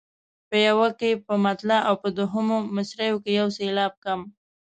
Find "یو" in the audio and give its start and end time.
3.39-3.47